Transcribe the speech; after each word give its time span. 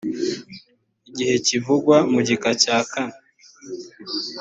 igihe 1.09 1.35
kivugwa 1.45 1.97
mu 2.11 2.19
gika 2.27 2.49
cya 2.61 2.77
kanei 2.91 3.17